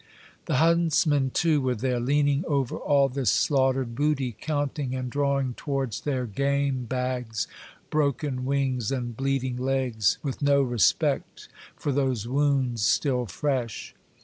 [0.47, 6.01] The huntsmen too were there, leaning over all this slaughtered booty, counting and drawing towards
[6.01, 7.45] their game bags
[7.91, 13.93] broken wings and bleeding legs, with no respect for those wounds, still fresh.